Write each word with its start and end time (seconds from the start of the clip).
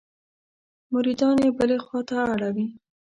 مریدان 0.91 1.37
یې 1.45 1.49
بلې 1.57 1.77
خوا 1.85 1.99
ته 2.07 2.15
اړوي. 2.33 2.67